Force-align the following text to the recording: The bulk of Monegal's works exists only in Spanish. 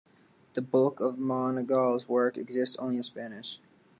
The 0.55 0.63
bulk 0.63 0.99
of 0.99 1.17
Monegal's 1.19 2.09
works 2.09 2.39
exists 2.39 2.75
only 2.77 2.97
in 2.97 3.03
Spanish. 3.03 3.59